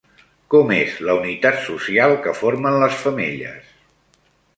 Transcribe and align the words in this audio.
Com 0.51 0.71
és 0.75 0.95
la 1.09 1.17
unitat 1.19 1.59
social 1.65 2.13
que 2.23 2.33
formen 2.39 2.79
les 2.85 2.97
femelles? 3.03 3.69